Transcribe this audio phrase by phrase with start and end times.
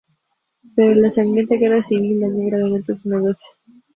[0.75, 3.61] Pero la sangrienta Guerra Civil daño gravemente sus negocios.